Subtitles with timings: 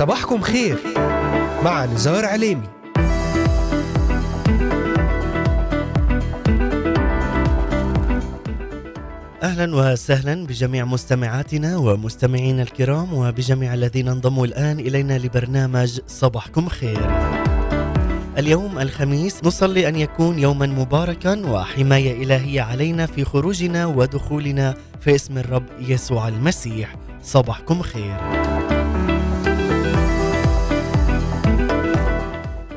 [0.00, 0.78] صباحكم خير
[1.64, 2.68] مع نزار عليمي
[9.42, 17.10] أهلا وسهلا بجميع مستمعاتنا ومستمعينا الكرام وبجميع الذين انضموا الآن إلينا لبرنامج صباحكم خير.
[18.38, 25.38] اليوم الخميس نصلي أن يكون يوما مباركا وحماية إلهية علينا في خروجنا ودخولنا في اسم
[25.38, 26.94] الرب يسوع المسيح.
[27.22, 28.39] صباحكم خير.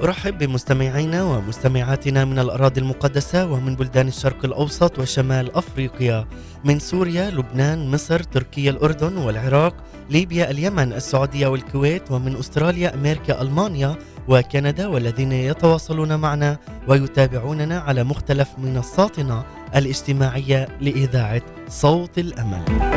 [0.04, 6.28] أرحب بمستمعينا ومستمعاتنا من الأراضي المقدسة ومن بلدان الشرق الأوسط وشمال أفريقيا
[6.64, 9.76] من سوريا، لبنان، مصر، تركيا، الأردن والعراق،
[10.10, 13.96] ليبيا، اليمن، السعودية والكويت ومن أستراليا، أمريكا، ألمانيا
[14.28, 19.44] وكندا والذين يتواصلون معنا ويتابعوننا على مختلف منصاتنا
[19.76, 22.93] الاجتماعية لإذاعة صوت الأمل.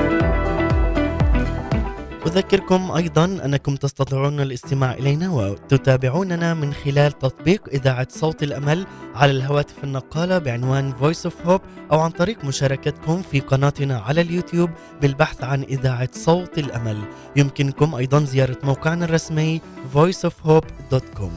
[2.27, 9.85] أذكركم أيضا أنكم تستطيعون الاستماع إلينا وتتابعوننا من خلال تطبيق إذاعة صوت الأمل على الهواتف
[9.85, 14.71] النقالة بعنوان Voice of Hope أو عن طريق مشاركتكم في قناتنا على اليوتيوب
[15.03, 16.99] بالبحث عن إذاعة صوت الأمل.
[17.37, 19.61] يمكنكم أيضا زيارة موقعنا الرسمي
[19.95, 21.31] voiceofhope.com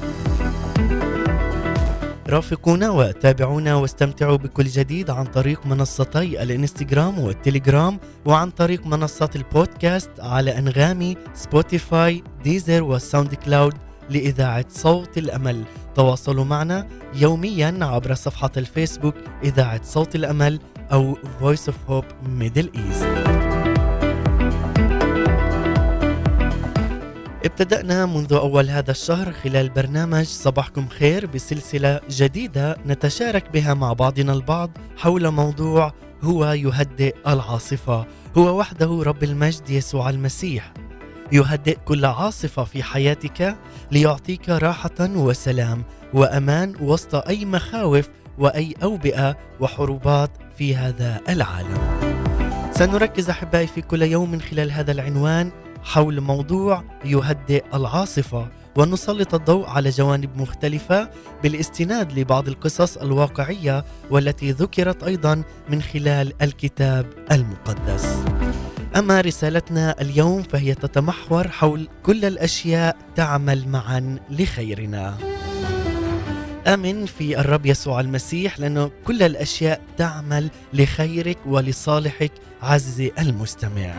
[2.29, 10.57] رافقونا وتابعونا واستمتعوا بكل جديد عن طريق منصتي الانستغرام والتليجرام وعن طريق منصات البودكاست على
[10.57, 13.73] أنغامي Spotify Deezer وال SoundCloud
[14.09, 15.63] لإذاعة صوت الأمل.
[15.95, 20.59] تواصلوا معنا يوميا عبر صفحة الفيسبوك إذاعة صوت الأمل
[20.91, 23.38] أو Voice of Hope Middle East.
[27.45, 34.33] ابتدأنا منذ أول هذا الشهر خلال برنامج صباحكم خير بسلسلة جديدة نتشارك بها مع بعضنا
[34.33, 38.05] البعض حول موضوع هو يهدئ العاصفة.
[38.37, 40.73] هو وحده رب المجد يسوع المسيح.
[41.31, 43.57] يهدئ كل عاصفة في حياتك
[43.91, 45.83] ليعطيك راحة وسلام
[46.13, 51.99] وأمان وسط أي مخاوف وأي أوبئة وحروبات في هذا العالم.
[52.71, 55.51] سنركز أحبائي في كل يوم من خلال هذا العنوان
[55.89, 61.09] حول موضوع يهدئ العاصفة ونسلط الضوء على جوانب مختلفة
[61.43, 68.23] بالاستناد لبعض القصص الواقعية والتي ذكرت أيضا من خلال الكتاب المقدس.
[68.95, 75.17] أما رسالتنا اليوم فهي تتمحور حول كل الأشياء تعمل معا لخيرنا.
[76.67, 83.93] آمن في الرب يسوع المسيح لأنه كل الأشياء تعمل لخيرك ولصالحك عزيزي المستمع.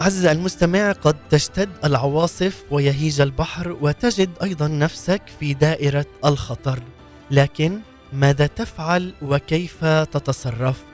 [0.00, 6.82] عزيزي المستمع قد تشتد العواصف ويهيج البحر وتجد أيضا نفسك في دائرة الخطر.
[7.30, 7.80] لكن
[8.12, 10.84] ماذا تفعل وكيف تتصرف؟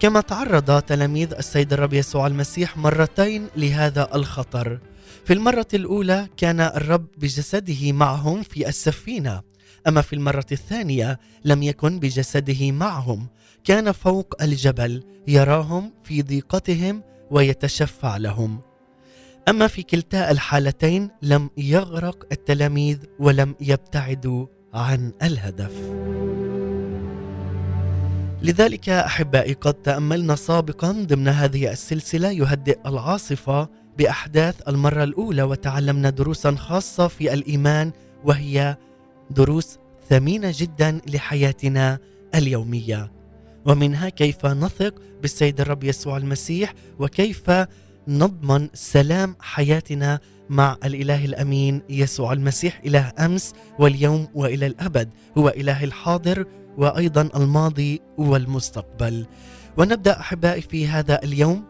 [0.00, 4.78] كما تعرض تلاميذ السيد الرب يسوع المسيح مرتين لهذا الخطر.
[5.24, 9.42] في المرة الأولى كان الرب بجسده معهم في السفينة.
[9.88, 13.26] أما في المرة الثانية لم يكن بجسده معهم.
[13.64, 18.60] كان فوق الجبل يراهم في ضيقتهم ويتشفع لهم.
[19.48, 25.72] أما في كلتا الحالتين لم يغرق التلاميذ ولم يبتعدوا عن الهدف.
[28.42, 33.68] لذلك أحبائي قد تأملنا سابقا ضمن هذه السلسلة يهدئ العاصفة
[33.98, 37.92] بأحداث المرة الأولى وتعلمنا دروسا خاصة في الإيمان
[38.24, 38.76] وهي
[39.30, 39.78] دروس
[40.10, 41.98] ثمينة جدا لحياتنا
[42.34, 43.12] اليومية.
[43.66, 47.50] ومنها كيف نثق بالسيد الرب يسوع المسيح وكيف
[48.08, 50.20] نضمن سلام حياتنا
[50.50, 55.10] مع الإله الأمين يسوع المسيح إله أمس واليوم وإلى الأبد.
[55.38, 56.46] هو إله الحاضر
[56.78, 59.26] وأيضا الماضي والمستقبل.
[59.76, 61.64] ونبدأ أحبائي في هذا اليوم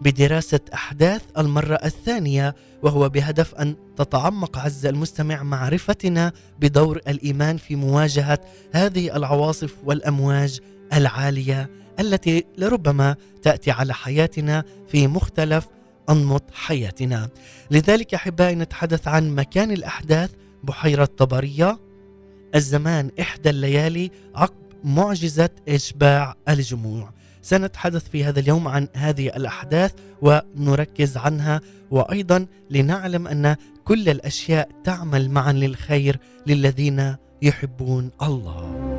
[0.00, 8.38] بدراسة أحداث المرة الثانية وهو بهدف أن تتعمق عز المستمع معرفتنا بدور الإيمان في مواجهة
[8.72, 10.60] هذه العواصف والأمواج
[10.92, 15.68] العالية التي لربما تأتي على حياتنا في مختلف
[16.10, 17.28] انمط حياتنا.
[17.70, 20.30] لذلك أحبائي نتحدث عن مكان الأحداث
[20.64, 21.78] بحيرة طبرية
[22.54, 24.54] الزمان إحدى الليالي عقب
[24.84, 27.10] معجزة إشباع الجموع.
[27.42, 29.92] سنتحدث في هذا اليوم عن هذه الأحداث
[30.22, 31.60] ونركز عنها
[31.90, 38.97] وأيضا لنعلم أن كل الأشياء تعمل معا للخير للذين يحبون الله.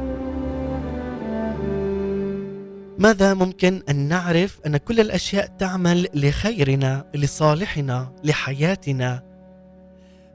[2.99, 9.23] ماذا ممكن أن نعرف أن كل الأشياء تعمل لخيرنا لصالحنا لحياتنا؟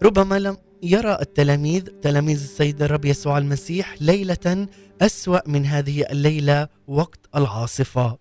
[0.03, 4.69] ربما لم يرى التلاميذ تلاميذ السيد الرب يسوع المسيح ليلة
[5.03, 8.19] أسوأ من هذه الليلة وقت العاصفة.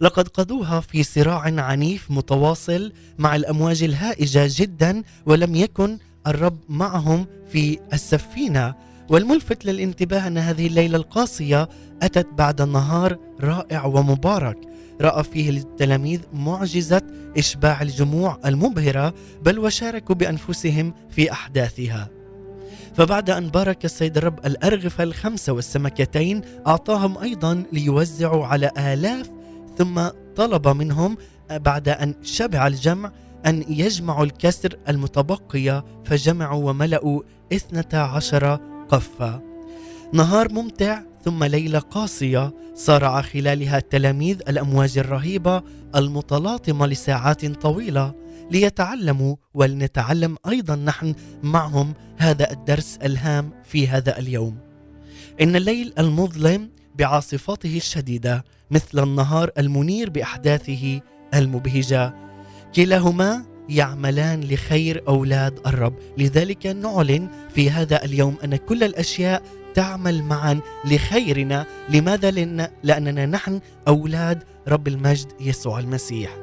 [0.00, 7.78] لقد قضوها في صراع عنيف متواصل مع الأمواج الهائجة جدا ولم يكن الرب معهم في
[7.92, 8.74] السفينة.
[9.08, 11.68] والملفت للانتباه أن هذه الليلة القاسية
[12.02, 14.58] أتت بعد نهار رائع ومبارك.
[15.00, 17.02] رأى فيه التلاميذ معجزة
[17.38, 22.08] إشباع الجموع المبهرة بل وشاركوا بأنفسهم في أحداثها.
[22.94, 29.30] فبعد أن بارك السيد الرب الأرغفة الخمسة والسمكتين أعطاهم أيضا ليوزعوا على آلاف
[29.78, 31.16] ثم طلب منهم
[31.50, 33.12] بعد أن شبع الجمع
[33.46, 37.22] أن يجمعوا الكسر المتبقية فجمعوا وملأوا
[37.52, 39.42] اثنتا عشر قفة
[40.12, 45.62] نهار ممتع ثم ليلة قاسية صارع خلالها التلاميذ الأمواج الرهيبة
[45.96, 48.14] المتلاطمة لساعات طويلة
[48.50, 54.58] ليتعلموا ولنتعلم أيضا نحن معهم هذا الدرس الهام في هذا اليوم.
[55.40, 61.00] إن الليل المظلم بعاصفته الشديدة مثل النهار المنير بأحداثه
[61.34, 62.14] المبهجة
[62.74, 69.42] كلاهما يعملان لخير أولاد الرب، لذلك نعلن في هذا اليوم أن كل الأشياء
[69.74, 76.41] تعمل معا لخيرنا، لماذا؟ لأن لأننا نحن أولاد رب المجد يسوع المسيح.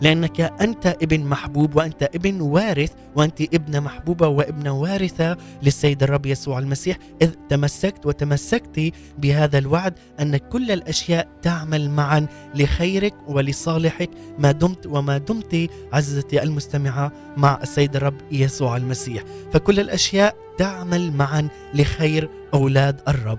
[0.00, 6.58] لأنك أنت ابن محبوب وأنت ابن وارث وأنت ابنة محبوبة وابنة وارثة للسيد الرب يسوع
[6.58, 14.86] المسيح إذ تمسكت وتمسكت بهذا الوعد أن كل الأشياء تعمل معا لخيرك ولصالحك ما دمت
[14.86, 19.22] وما دمت عزيزتي المستمعة مع السيد الرب يسوع المسيح.
[19.52, 23.38] فكل الأشياء تعمل معا لخير أولاد الرب.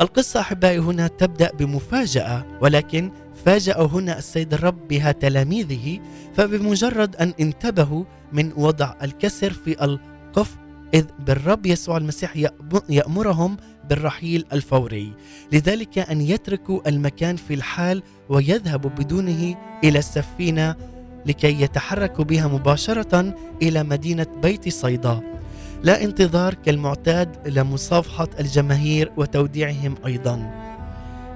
[0.00, 3.10] القصة أحبائي هنا تبدأ بمفاجأة ولكن
[3.44, 6.00] فاجأ هنا السيد الرب بها تلاميذه
[6.34, 10.56] فبمجرد أن انتبهوا من وضع الكسر في القف
[10.94, 12.36] إذ بالرب يسوع المسيح
[12.88, 13.56] يأمرهم
[13.88, 15.12] بالرحيل الفوري.
[15.52, 20.74] لذلك أن يتركوا المكان في الحال ويذهبوا بدونه إلى السفينة
[21.26, 25.20] لكي يتحركوا بها مباشرة إلى مدينة بيت صيدا.
[25.82, 30.73] لا انتظار كالمعتاد لمصافحة الجماهير وتوديعهم أيضاً.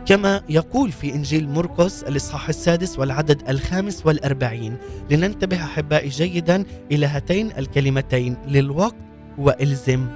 [0.09, 4.77] كما يقول في إنجيل مرقس الإصحاح السادس والعدد الخامس والأربعين
[5.11, 8.97] لننتبه أحبائي جيدا إلى هاتين الكلمتين للوقت
[9.39, 10.07] وإلزم.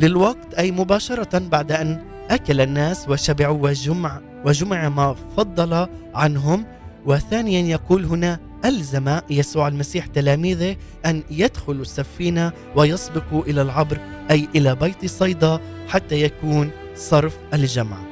[0.00, 6.66] للوقت أي مباشرة بعد أن أكل الناس وشبعوا وجمع وجمع ما فضل عنهم.
[7.06, 13.98] وثانيا يقول هنا ألزم يسوع المسيح تلاميذه أن يدخلوا السفينة ويسبقوا إلى العبر
[14.30, 18.09] أي إلى بيت صيدا حتى يكون صرف الجمع.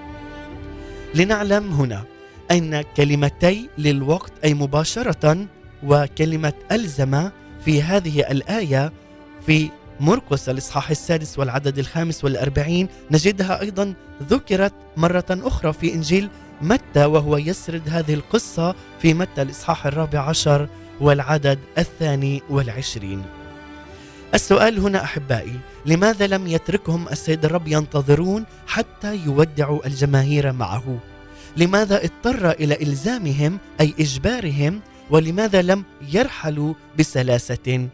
[1.14, 2.04] لنعلم هنا
[2.50, 5.46] أن كلمتي للوقت أي مباشرة
[5.82, 7.30] وكلمة ألزم
[7.64, 8.92] في هذه الآية
[9.46, 9.70] في
[10.00, 16.28] مرقس الإصحاح السادس والعدد الخامس والأربعين نجدها أيضا ذكرت مرة أخرى في إنجيل
[16.62, 20.68] متى وهو يسرد هذه القصة في متى الإصحاح الرابع عشر
[21.00, 23.22] والعدد الثاني والعشرين.
[24.34, 30.98] السؤال هنا أحبائي لماذا لم يتركهم السيد الرب ينتظرون حتى يودعوا الجماهير معه؟
[31.56, 34.80] لماذا اضطر إلى إلزامهم أي إجبارهم؟
[35.10, 37.88] ولماذا لم يرحلوا بسلاسة؟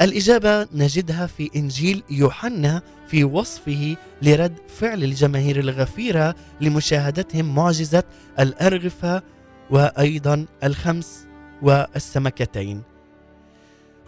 [0.00, 8.02] الإجابة نجدها في إنجيل يوحنا في وصفه لرد فعل الجماهير الغفيرة لمشاهدتهم معجزة
[8.38, 9.22] الأرغفة
[9.70, 11.26] وأيضا الخمس
[11.62, 12.97] والسمكتين.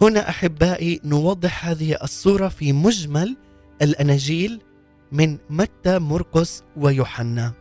[0.02, 3.36] هنا أحبائي نوضح هذه الصورة في مجمل
[3.82, 4.60] الأناجيل
[5.12, 7.52] من متى مرقس ويوحنا.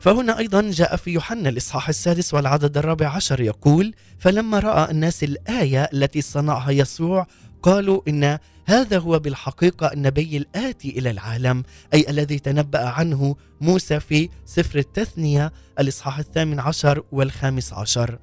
[0.00, 5.82] فهنا أيضا جاء في يوحنا الإصحاح السادس والعدد الرابع عشر يقول فلما رأى الناس الآية
[5.92, 7.26] التي صنعها يسوع
[7.62, 11.62] قالوا إن هذا هو بالحقيقة النبي الآتي إلى العالم
[11.94, 18.18] أي الذي تنبأ عنه موسى في سفر التثنية الإصحاح الثامن عشر والخامس عشر.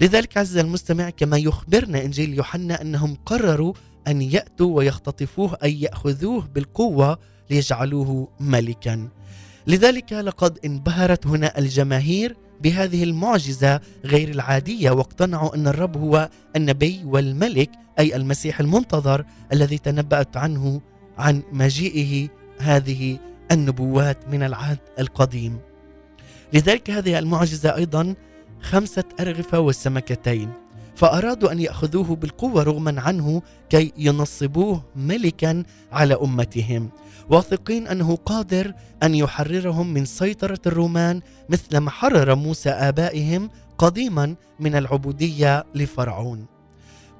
[0.00, 3.74] لذلك عز المستمع كما يخبرنا إنجيل يوحنا أنهم قرروا
[4.08, 7.18] أن يأتوا ويختطفوه أي يأخذوه بالقوة
[7.50, 9.08] ليجعلوه ملكا
[9.66, 17.70] لذلك لقد انبهرت هنا الجماهير بهذه المعجزة غير العادية واقتنعوا أن الرب هو النبي والملك
[17.98, 20.80] أي المسيح المنتظر الذي تنبأت عنه
[21.18, 23.18] عن مجيئه هذه
[23.52, 25.58] النبوات من العهد القديم.
[26.52, 28.14] لذلك هذه المعجزة أيضا
[28.64, 30.52] خمسة أرغفة والسمكتين
[30.94, 36.90] فأرادوا أن يأخذوه بالقوة رغما عنه كي ينصبوه ملكا على أمتهم.
[37.30, 44.74] واثقين أنه قادر أن يحررهم من سيطرة الرومان مثل ما حرر موسى آبائهم قديما من
[44.76, 46.46] العبودية لفرعون.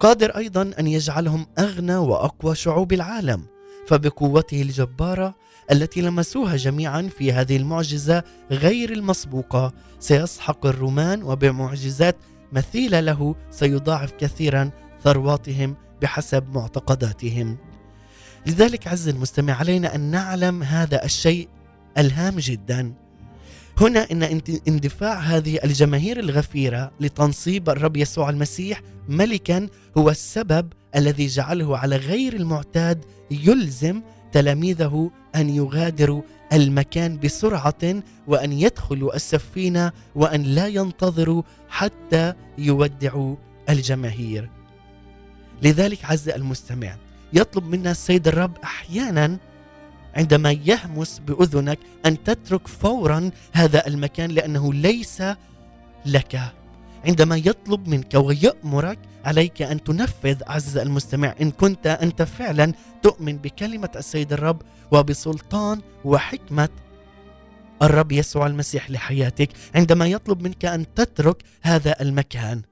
[0.00, 3.42] قادر أيضا أن يجعلهم أغنى وأقوى شعوب العالم
[3.86, 5.34] فبقوته الجبارة
[5.72, 9.72] التي لمسوها جميعا في هذه المعجزة غير المسبوقة.
[9.98, 12.16] سيسحق الرومان وبمعجزات
[12.52, 14.70] مثيلة له سيضاعف كثيرا
[15.04, 17.56] ثرواتهم بحسب معتقداتهم.
[18.46, 21.48] لذلك عز المستمع علينا أن نعلم هذا الشيء
[21.98, 22.94] ألهام جدا.
[23.80, 29.68] هنا إن اندفاع هذه الجماهير الغفيرة لتنصيب الرب يسوع المسيح ملكا
[29.98, 34.02] هو السبب الذي جعله على غير المعتاد يلزم
[34.32, 36.22] تلاميذه أن يغادروا
[36.52, 43.36] المكان بسرعة وأن يدخلوا السفينة وأن لا ينتظروا حتى يودعوا
[43.68, 44.50] الجماهير.
[45.62, 46.96] لذلك عز المستمع
[47.32, 49.38] يطلب منا السيد الرب أحيانا
[50.14, 55.22] عندما يهمس بأذنك أن تترك فورا هذا المكان لأنه ليس
[56.06, 56.40] لك
[57.06, 63.90] عندما يطلب منك ويأمرك عليك أن تنفذ عز المستمع إن كنت أنت فعلا تؤمن بكلمة
[63.96, 66.68] السيد الرب وبسلطان وحكمة
[67.82, 72.62] الرب يسوع المسيح لحياتك عندما يطلب منك أن تترك هذا المكان.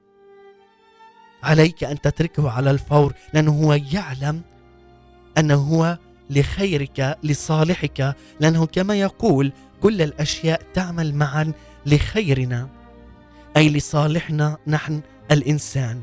[1.42, 4.42] عليك أن تتركه على الفور لأنه هو يعلم
[5.38, 5.98] أنه هو
[6.30, 11.52] لخيرك لصالحك لأنه كما يقول كل الأشياء تعمل معا
[11.86, 12.81] لخيرنا.
[13.56, 16.00] أي لصالحنا نحن الإنسان.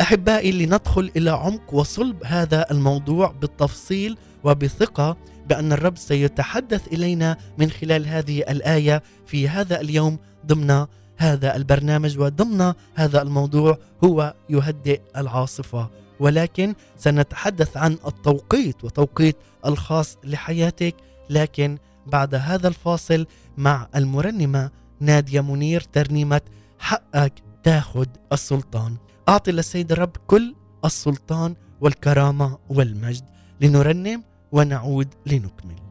[0.00, 5.16] أحبائي لندخل إلى عمق وصلب هذا الموضوع بالتفصيل وبثقة
[5.48, 12.72] بأن الرب سيتحدث إلينا من خلال هذه الآية في هذا اليوم ضمن هذا البرنامج وضمن
[12.94, 15.90] هذا الموضوع هو يهدئ العاصفة.
[16.20, 20.94] ولكن سنتحدث عن التوقيت وتوقيت الخاص لحياتك
[21.30, 24.70] لكن بعد هذا الفاصل مع المرنمة
[25.00, 26.40] نادية منير ترنيمة
[26.80, 27.32] حقك
[27.62, 28.96] تاخد السلطان.
[29.28, 33.24] أعطي للسيد الرب كل السلطان والكرامة والمجد
[33.60, 34.22] لنرنم
[34.52, 35.89] ونعود لنكمل.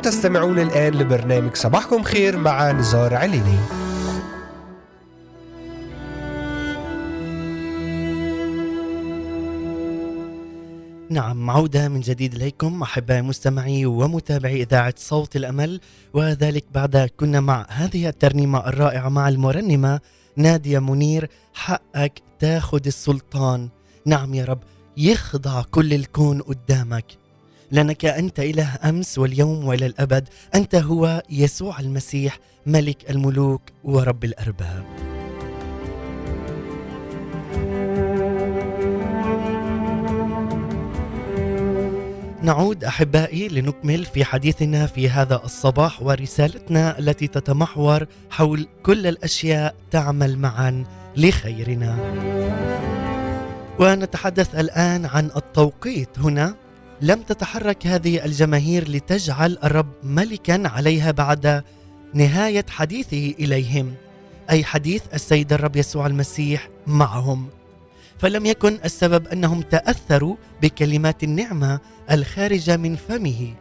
[0.00, 3.58] تستمعون الآن لبرنامج صباحكم خير مع نزار عليني.
[11.10, 15.80] نعم عودة من جديد إليكم أحبائي مستمعي ومتابعي إذاعة صوت الأمل
[16.14, 20.00] وذلك بعد كنا مع هذه الترنيمة الرائعة مع المرنمة
[20.36, 23.68] نادية منير حقك تاخد السلطان.
[24.06, 24.60] نعم يا رب
[24.96, 27.19] يخضع كل الكون قدامك.
[27.70, 34.84] لأنك أنت إله أمس واليوم وإلى الأبد أنت هو يسوع المسيح ملك الملوك ورب الأرباب
[42.42, 50.38] نعود أحبائي لنكمل في حديثنا في هذا الصباح ورسالتنا التي تتمحور حول كل الأشياء تعمل
[50.38, 50.84] معا
[51.16, 51.96] لخيرنا.
[53.78, 56.54] ونتحدث الآن عن التوقيت هنا
[57.02, 61.64] لم تتحرك هذه الجماهير لتجعل الرب ملكا عليها بعد
[62.14, 63.94] نهاية حديثه إليهم
[64.50, 67.48] أي حديث السيد الرب يسوع المسيح معهم.
[68.18, 73.54] فلم يكن السبب أنهم تأثروا بكلمات النعمة الخارجة من فمه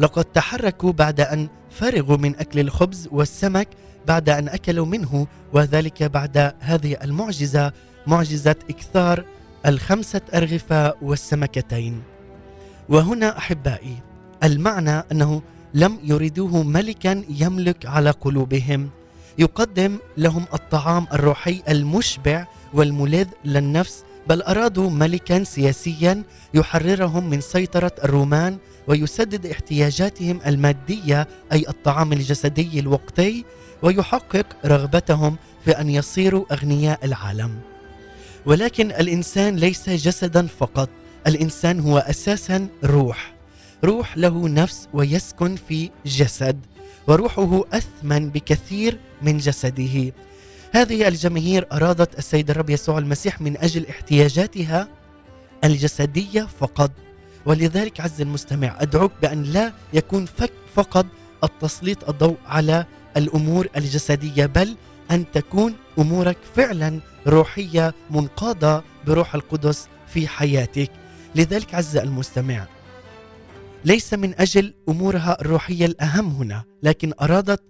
[0.00, 3.68] لقد تحركوا بعد أن فرغوا من أكل الخبز والسمك
[4.06, 7.72] بعد أن أكلوا منه وذلك بعد هذه المعجزة
[8.06, 9.24] معجزة إكثار
[9.66, 12.11] الخمسة ارغفه والسمكتين
[12.88, 13.96] وهنا أحبائي
[14.44, 15.42] المعنى أنه
[15.74, 18.90] لم يريدوه ملكا يملك على قلوبهم
[19.38, 26.22] يقدم لهم الطعام الروحي المشبع والملذ للنفس بل أرادوا ملكا سياسيا
[26.54, 33.44] يحررهم من سيطرة الرومان ويسدد احتياجاتهم المادية أي الطعام الجسدي الوقتي
[33.82, 37.58] ويحقق رغبتهم في أن يصيروا أغنياء العالم.
[38.46, 40.88] ولكن الإنسان ليس جسدا فقط،
[41.26, 43.34] الإنسان هو أساسا روح.
[43.84, 46.60] روح له نفس ويسكن في جسد،
[47.08, 50.12] وروحه أثمن بكثير من جسده.
[50.72, 54.88] هذه الجماهير أرادت السيد الرب يسوع المسيح من أجل احتياجاتها
[55.64, 56.90] الجسدية فقط
[57.46, 61.06] ولذلك عز المستمع أدعوك بأن لا يكون فك فقط
[61.44, 64.76] التسليط الضوء على الأمور الجسدية بل
[65.10, 70.90] أن تكون أمورك فعلا روحية منقادة بروح القدس في حياتك
[71.34, 72.66] لذلك عز المستمع
[73.84, 77.62] ليس من أجل أمورها الروحية الأهم هنا لكن أرادت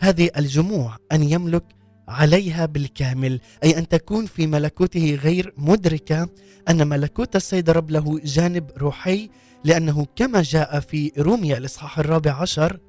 [0.00, 1.64] هذه الجموع أن يملك
[2.08, 6.28] عليها بالكامل أي أن تكون في ملكوته غير مدركة
[6.68, 9.30] أن ملكوت السيد رب له جانب روحي
[9.64, 12.80] لأنه كما جاء في روميا الإصحاح الرابع عشر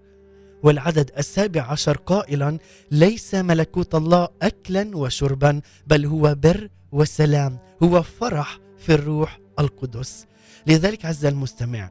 [0.63, 2.57] والعدد السابع عشر قائلا
[2.91, 10.25] ليس ملكوت الله اكلا وشربا بل هو بر وسلام هو فرح في الروح القدس
[10.67, 11.89] لذلك عز المستمع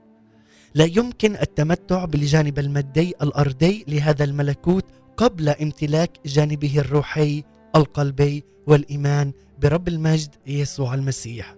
[0.75, 4.85] لا يمكن التمتع بالجانب المادي الأرضي لهذا الملكوت
[5.17, 7.45] قبل امتلاك جانبه الروحي
[7.77, 11.55] القلبي والإيمان برب المجد يسوع المسيح.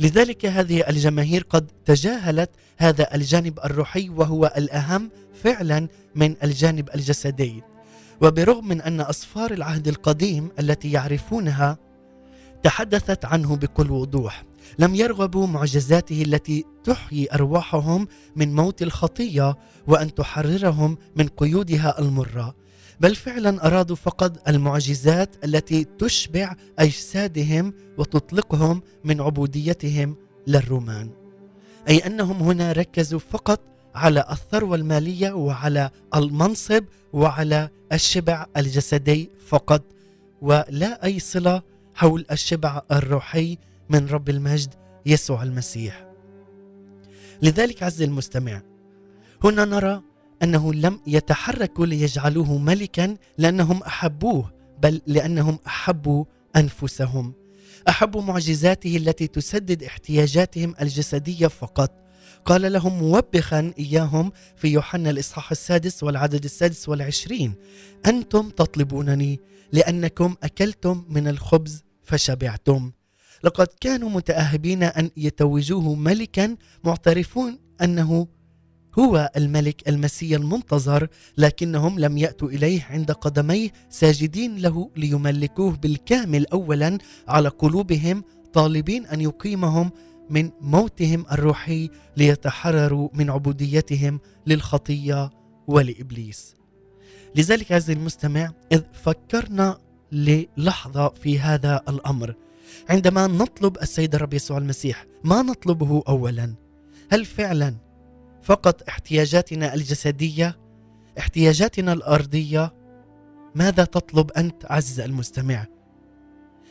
[0.00, 5.10] لذلك هذه الجماهير قد تجاهلت هذا الجانب الروحي وهو الأهم
[5.42, 7.62] فعلا من الجانب الجسدي.
[8.20, 11.78] وبرغم من أن أصفار العهد القديم التي يعرفونها
[12.62, 14.44] تحدثت عنه بكل وضوح
[14.78, 22.54] لم يرغبوا معجزاته التي تحيي أرواحهم من موت الخطية وأن تحررهم من قيودها المرة.
[23.00, 31.10] بل فعلا أرادوا فقط المعجزات التي تشبع أجسادهم وتطلقهم من عبوديتهم للرومان.
[31.88, 33.60] أي أنهم هنا ركزوا فقط
[33.94, 39.82] على الثروة المالية وعلى المنصب وعلى الشبع الجسدي فقط
[40.42, 41.62] ولا أي صلة
[41.94, 43.58] حول الشبع الروحي
[43.90, 44.74] من رب المجد
[45.06, 46.06] يسوع المسيح.
[47.42, 48.62] لذلك عز المستمع
[49.44, 50.02] هنا نرى
[50.42, 56.24] أنه لم يتحركوا ليجعلوه ملكا لأنهم أحبوه بل لأنهم أحبوا
[56.56, 57.32] أنفسهم.
[57.88, 62.04] أحبوا معجزاته التي تسدد احتياجاتهم الجسدية فقط.
[62.44, 67.54] قال لهم موبخا إياهم في يوحنا الإصحاح السادس والعدد السادس والعشرين
[68.06, 69.40] أنتم تطلبونني
[69.72, 72.92] لأنكم أكلتم من الخبز فشبعتم.
[73.44, 78.26] لقد كانوا متأهبين أن يتوجوه ملكا معترفون أنه
[78.98, 86.98] هو الملك المسيا المنتظر لكنهم لم يأتوا إليه عند قدميه ساجدين له ليملكوه بالكامل اولا
[87.28, 89.90] على قلوبهم طالبين أن يقيمهم
[90.30, 95.30] من موتهم الروحي ليتحرروا من عبوديتهم للخطية
[95.66, 96.54] ولإبليس.
[97.36, 99.78] لذلك عزيزي المستمع إذ فكرنا
[100.12, 102.34] للحظة في هذا الأمر
[102.88, 106.54] عندما نطلب السيد الرب يسوع المسيح ما نطلبه اولا؟
[107.12, 107.76] هل فعلا
[108.42, 110.58] فقط احتياجاتنا الجسدية
[111.18, 112.74] احتياجاتنا الأرضية؟
[113.54, 115.66] ماذا تطلب أنت عز المستمع؟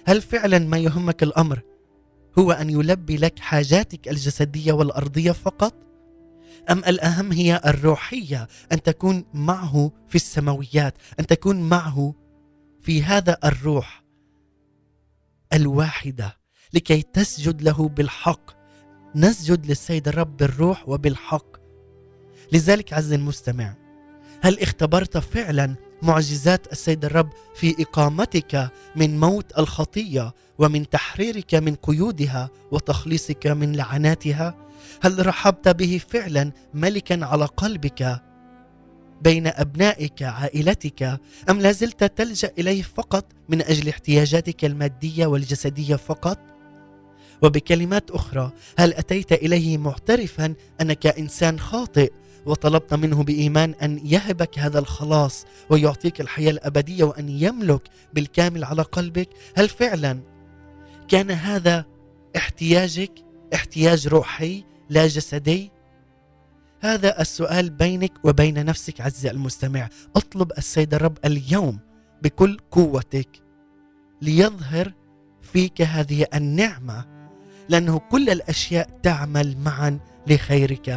[0.05, 1.61] هل فعلا ما يهمك الأمر
[2.39, 5.73] هو أن يلبي لك حاجاتك الجسدية والأرضية فقط؟
[6.71, 12.13] أم الأهم هي الروحية أن تكون معه في السماويات أن تكون معه
[12.81, 14.02] في هذا الروح
[15.53, 16.37] الواحدة
[16.73, 18.51] لكي تسجد له بالحق.
[19.15, 21.45] نسجد للسيد الرب بالروح وبالحق.
[22.51, 23.75] لذلك عز المستمع
[24.41, 32.49] هل اختبرت فعلا معجزات السيد الرب في إقامتك من موت الخطية ومن تحريرك من قيودها
[32.71, 34.55] وتخليصك من لعناتها؟
[35.01, 38.21] هل رحبت به فعلا ملكا على قلبك
[39.21, 46.39] بين أبنائك عائلتك؟ أم لازلت تلجأ إليه فقط من أجل احتياجاتك المادية والجسدية فقط؟
[47.41, 52.11] وبكلمات أخرى هل أتيت إليه معترفا أنك إنسان خاطئ
[52.45, 57.81] وطلبت منه بإيمان أن يهبك هذا الخلاص ويعطيك الحياة الأبدية وأن يملك
[58.13, 60.19] بالكامل على قلبك؟ هل فعلا
[61.07, 61.85] كان هذا
[62.35, 63.11] احتياجك
[63.53, 65.71] احتياج روحي لا جسدي؟
[66.83, 69.89] هذا السؤال بينك وبين نفسك عزيزي المستمع.
[70.15, 71.79] أطلب السيد الرب اليوم
[72.23, 73.29] بكل قوتك
[74.21, 74.93] ليظهر
[75.41, 77.05] فيك هذه النعمة
[77.69, 80.89] لأنه كل الأشياء تعمل معا لخيرك.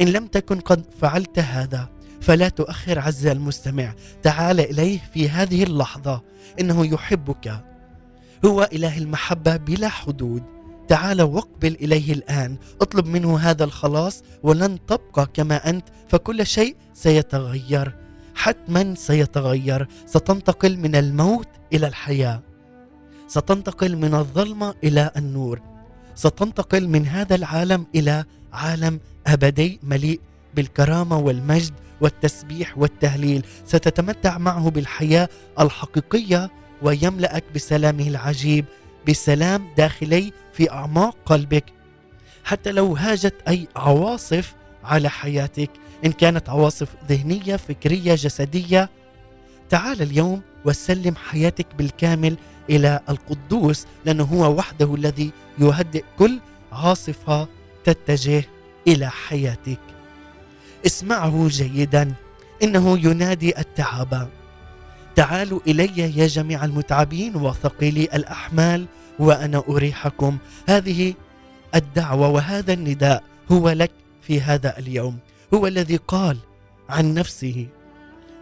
[0.00, 1.88] إن لم تكن قد فعلت هذا
[2.20, 3.94] فلا تؤخر عز المستمع.
[4.22, 6.22] تعال إليه في هذه اللحظة
[6.60, 7.64] إنه يحبك.
[8.44, 10.57] هو إله المحبة بلا حدود.
[10.88, 12.56] تعال واقبل إليه الآن.
[12.80, 17.94] اطلب منه هذا الخلاص ولن تبقى كما أنت فكل شيء سيتغير.
[18.34, 19.88] حتما سيتغير.
[20.06, 22.42] ستنتقل من الموت إلى الحياة.
[23.28, 25.60] ستنتقل من الظلمة إلى النور.
[26.14, 30.20] ستنتقل من هذا العالم إلى عالم أبدي مليء
[30.54, 33.44] بالكرامة والمجد والتسبيح والتهليل.
[33.66, 35.28] ستتمتع معه بالحياة
[35.60, 36.50] الحقيقية
[36.82, 38.64] ويملأك بسلامه العجيب.
[39.08, 41.64] بسلام داخلي في أعماق قلبك.
[42.44, 45.70] حتى لو هاجت أي عواصف على حياتك
[46.04, 48.90] إن كانت عواصف ذهنية فكرية جسدية
[49.70, 52.36] تعال اليوم وسلم حياتك بالكامل
[52.70, 56.40] إلى القدوس لأنه هو وحده الذي يهدئ كل
[56.72, 57.48] عاصفة
[57.84, 58.44] تتجه
[58.88, 59.80] إلى حياتك.
[60.86, 62.14] اسمعه جيدا
[62.62, 64.28] إنه ينادي التعب
[65.18, 68.86] تعالوا إلي يا جميع المتعبين وثقيلي الأحمال
[69.18, 70.38] وأنا أريحكم.
[70.68, 71.14] هذه
[71.74, 73.90] الدعوة وهذا النداء هو لك
[74.22, 75.18] في هذا اليوم.
[75.54, 76.36] هو الذي قال
[76.88, 77.66] عن نفسه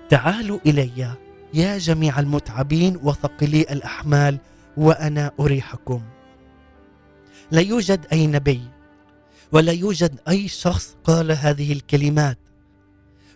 [0.09, 1.17] تعالوا إلي
[1.55, 4.39] يا جميع المتعبين وثقلي الأحمال
[4.77, 6.03] وأنا أريحكم.
[7.51, 8.61] لا يوجد أي نبي
[9.53, 12.39] ولا يوجد أي شخص قال هذه الكلمات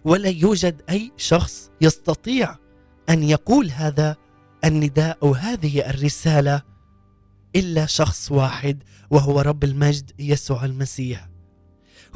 [0.04, 2.56] ولا يوجد أي شخص يستطيع
[3.10, 4.16] أن يقول هذا
[4.64, 6.62] النداء أو هذه الرسالة
[7.56, 11.28] إلا شخص واحد وهو رب المجد يسوع المسيح.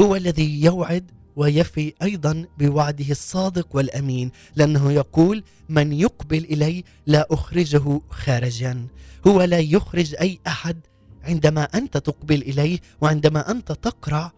[0.01, 8.01] هو الذي يوعد ويفي أيضا بوعده الصادق والأمين لأنه يقول من يقبل إلي لا أخرجه
[8.11, 8.87] خارجا.
[9.27, 10.81] هو لا يخرج أي أحد
[11.25, 14.33] عندما أنت تقبل إليه وعندما أنت تقرع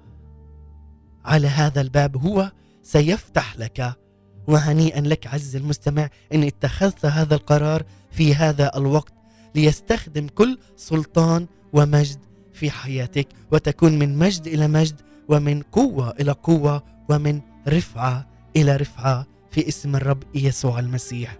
[1.24, 3.96] على هذا الباب هو سيفتح لك
[4.48, 9.12] وهنيئا لك عز المستمع إن اتخذت هذا القرار في هذا الوقت
[9.54, 12.18] ليستخدم كل سلطان ومجد
[12.52, 19.26] في حياتك وتكون من مجد إلى مجد ومن قوة إلى قوة ومن رفعة إلى رفعة
[19.50, 21.38] في اسم الرب يسوع المسيح.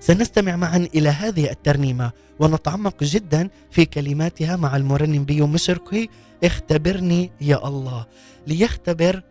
[0.00, 6.08] سنستمع معا إلى هذه الترنيمة ونتعمق جدا في كلماتها مع المرنم بيو مشرقي
[6.44, 8.06] اختبرني يا الله
[8.46, 9.22] ليختبر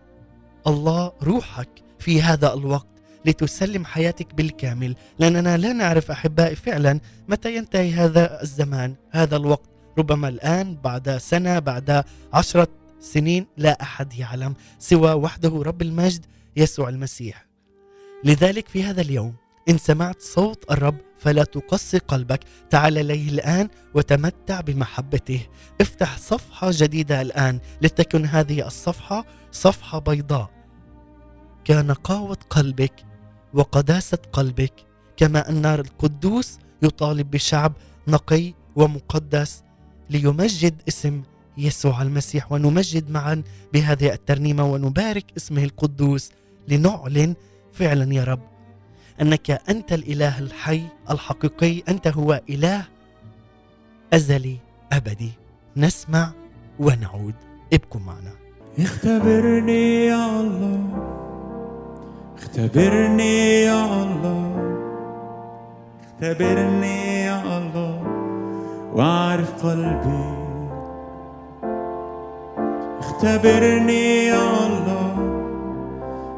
[0.68, 1.70] الله روحك
[2.00, 2.91] في هذا الوقت
[3.26, 4.96] لتسلم حياتك بالكامل.
[5.20, 9.70] لأننا لا نعرف أحبائي فعلا متى ينتهي هذا الزمان هذا الوقت.
[9.98, 12.04] ربما الآن بعد سنة بعد
[12.34, 12.68] عشرة
[13.00, 17.46] سنين لا أحد يعلم سوى وحده رب المجد يسوع المسيح.
[18.24, 19.36] لذلك في هذا اليوم
[19.70, 22.40] إن سمعت صوت الرب فلا تقص قلبك.
[22.70, 25.48] تعال إليه الآن وتمتع بمحبته.
[25.82, 30.50] افتح صفحة جديدة الآن لتكن هذه الصفحة صفحة بيضاء.
[31.68, 32.94] كنقاوه قلبك
[33.54, 34.74] وقداسه قلبك
[35.18, 37.74] كما أن القدوس يطالب بشعب
[38.08, 39.64] نقي ومقدس
[40.10, 41.22] ليمجد اسم
[41.58, 42.52] يسوع المسيح.
[42.52, 46.32] ونمجد معا بهذه الترنيمة ونبارك اسمه القدوس
[46.68, 47.36] لنعلن
[47.74, 48.42] فعلا يا رب
[49.22, 52.88] أنك أنت الإله الحي الحقيقي أنت هو إله
[54.14, 54.58] أزلي
[54.92, 55.32] أبدي.
[55.78, 56.34] نسمع
[56.80, 57.36] ونعود.
[57.74, 58.34] ابقوا معنا.
[58.80, 61.21] اختبرني يا الله.
[62.42, 64.52] اختبرني يا الله.
[66.04, 68.02] اختبرني يا الله.
[68.94, 70.24] واعرف قلبي.
[73.00, 75.14] اختبرني يا الله.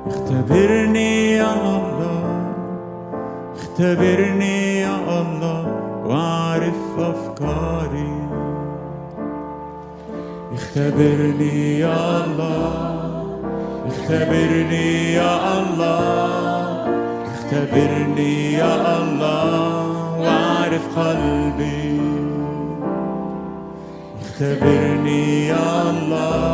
[0.08, 2.54] اختبرني يا الله.
[3.56, 5.62] اختبرني يا الله.
[6.06, 8.14] واعرف أفكاري.
[10.54, 13.13] اختبرني يا الله.
[13.88, 16.00] اختبرني يا الله
[17.34, 19.88] اختبرني يا الله
[20.20, 22.02] واعرف قلبي.
[24.22, 26.54] اختبرني يا الله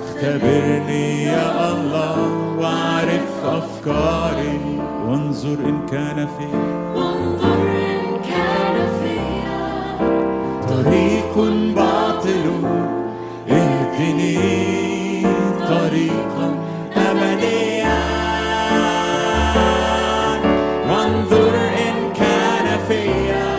[0.04, 2.16] اختبرني يا الله
[2.60, 4.60] واعرف أفكاري.
[5.06, 6.48] وانظر إن كان في
[6.96, 7.60] وانظر
[7.92, 9.58] إن كان فيا.
[10.68, 11.34] طريق
[11.76, 11.89] باطل
[14.00, 15.22] اهدني
[15.68, 16.48] طريقا
[16.96, 18.00] أبديا.
[20.88, 21.54] وانظر
[21.86, 23.50] إن كان فيا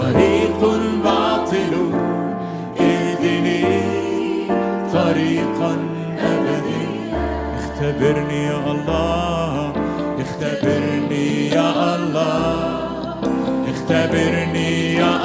[0.00, 0.60] طريق
[1.04, 1.74] باطل.
[2.80, 3.64] اهدني
[4.92, 5.72] طريقا
[6.18, 7.22] أبديا.
[7.58, 9.72] اختبرني يا الله
[10.20, 12.80] اختبرني يا الله.
[13.70, 15.19] اختبرني يا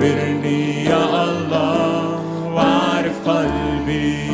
[0.00, 2.20] اختبرني يا الله
[2.54, 4.30] واعرف قلبي.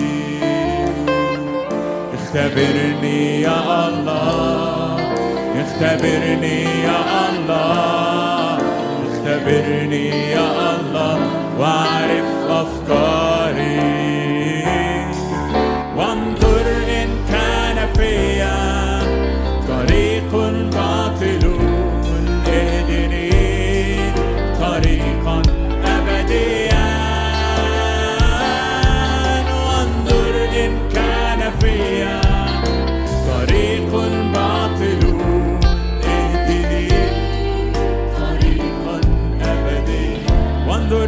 [2.15, 4.97] اختبرني يا الله
[5.63, 7.01] اختبرني يا
[7.31, 8.59] الله
[9.09, 11.19] اختبرني يا الله
[11.59, 13.36] واعرف افكاري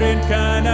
[0.08, 0.66] وانظر ان كان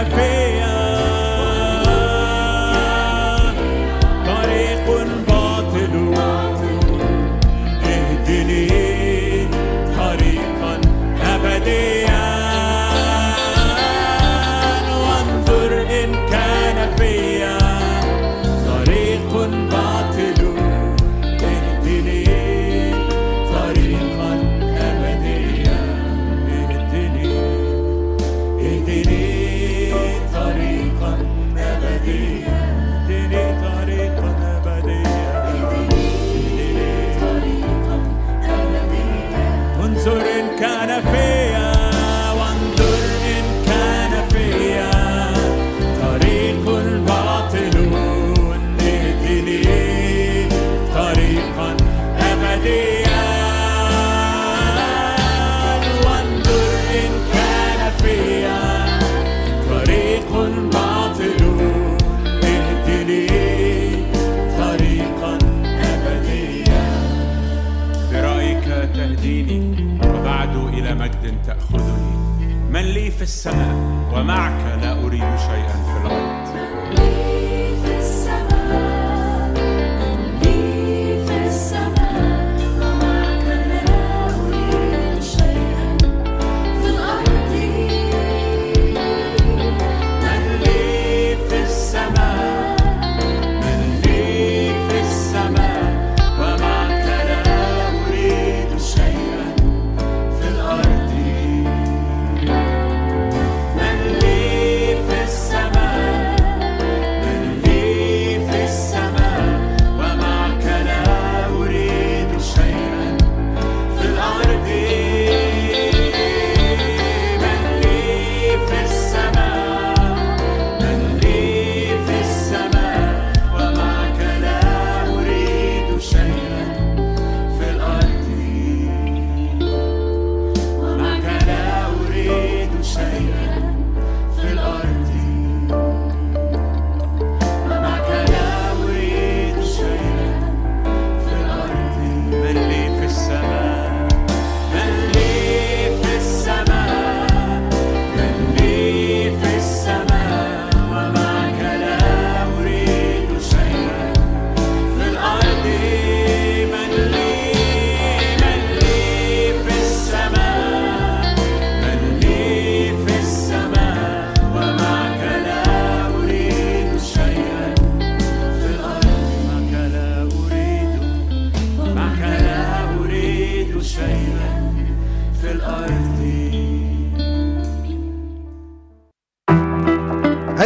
[73.25, 73.75] السماء
[74.13, 76.24] ومعك لا أريد شيئا في الأرض.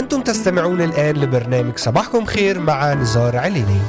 [0.08, 3.80] تستمعون الآن لبرنامج صباحكم خير مع نزار عليني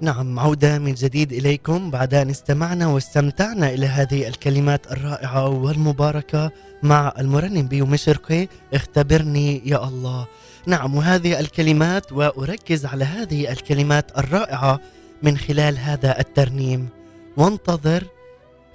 [0.00, 1.90] نعم عودة من جديد إليكم.
[1.90, 6.50] بعد أن استمعنا واستمتعنا إلى هذه الكلمات الرائعة والمباركة
[6.82, 10.26] مع المرنم بيو مشرقي اختبرني يا الله.
[10.66, 14.80] نعم وهذه الكلمات وأركز على هذه الكلمات الرائعة
[15.22, 16.88] من خلال هذا الترنيم.
[17.36, 18.04] وانتظر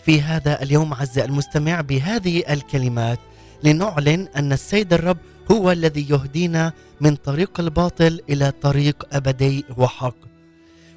[0.05, 3.19] في هذا اليوم عز المستمع بهذه الكلمات
[3.63, 5.17] لنعلن أن السيد الرب
[5.51, 10.15] هو الذي يهدينا من طريق الباطل إلى طريق أبدي وحق.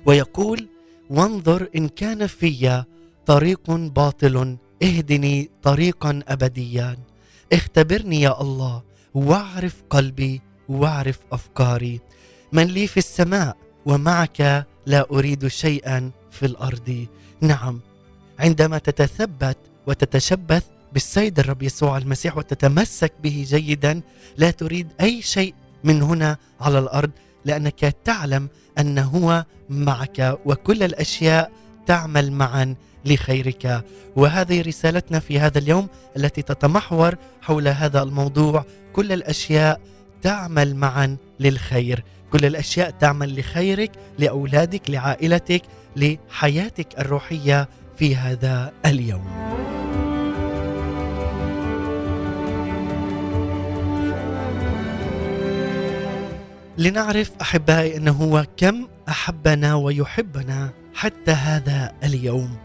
[0.06, 0.68] ويقول
[1.10, 2.84] وانظر إن كان في
[3.26, 6.96] طريق باطل اهدني طريقا ابديا.
[7.52, 8.82] اختبرني يا الله
[9.14, 12.00] واعرف قلبي واعرف أفكاري.
[12.52, 17.06] من لي في السماء ومعك لا أريد شيئا في الأرض.
[17.40, 17.80] نعم
[18.38, 24.00] عندما تتثبت وتتشبث بالسيد الرب يسوع المسيح وتتمسك به جيدا
[24.36, 27.10] لا تريد أي شيء من هنا على الأرض
[27.44, 28.48] لأنك تعلم
[28.78, 31.52] أن هو معك وكل الأشياء
[31.86, 32.74] تعمل معا
[33.04, 33.84] لخيرك.
[34.16, 38.64] وهذه رسالتنا في هذا اليوم التي تتمحور حول هذا الموضوع.
[38.92, 39.80] كل الأشياء
[40.22, 42.04] تعمل معا للخير.
[42.32, 45.62] كل الأشياء تعمل لخيرك لأولادك لعائلتك
[45.96, 47.68] لحياتك الروحية.
[47.98, 49.24] في هذا اليوم.
[56.78, 62.56] لنعرف أحبائي أنه هو كم أحبنا ويحبنا حتى هذا اليوم.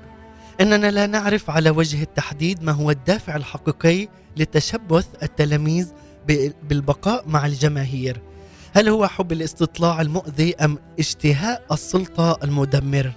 [0.61, 5.87] إننا لا نعرف على وجه التحديد ما هو الدافع الحقيقي لتشبث التلاميذ
[6.69, 8.21] بالبقاء مع الجماهير.
[8.73, 13.11] هل هو حب الاستطلاع المؤذي أم اشتهاء السلطة المدمر؟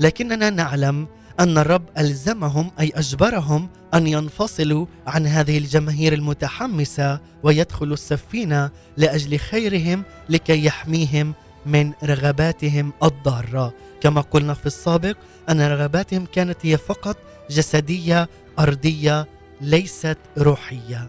[0.00, 1.06] لكننا نعلم
[1.40, 10.02] أن الرب ألزمهم أي أجبرهم أن ينفصلوا عن هذه الجماهير المتحمسة ويدخلوا السفينة لأجل خيرهم
[10.28, 11.34] لكي يحميهم
[11.66, 13.74] من رغباتهم الضارة.
[14.00, 15.16] كما قلنا في السابق
[15.48, 17.16] أن رغباتهم كانت هي فقط
[17.50, 18.28] جسدية
[18.58, 19.26] أرضية
[19.60, 21.08] ليست روحية.